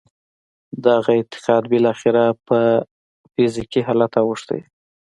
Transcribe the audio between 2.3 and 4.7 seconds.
پر فزیکي حالت اوښتی دی